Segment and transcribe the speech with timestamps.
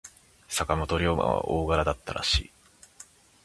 [0.49, 2.51] 坂本龍馬は大柄だったらしい。